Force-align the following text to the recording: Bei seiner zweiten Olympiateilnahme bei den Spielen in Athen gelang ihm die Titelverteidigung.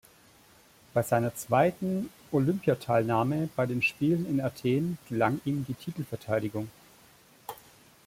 Bei 0.95 1.03
seiner 1.03 1.35
zweiten 1.35 2.09
Olympiateilnahme 2.31 3.49
bei 3.55 3.67
den 3.67 3.83
Spielen 3.83 4.25
in 4.27 4.41
Athen 4.41 4.97
gelang 5.07 5.39
ihm 5.45 5.63
die 5.67 5.75
Titelverteidigung. 5.75 6.69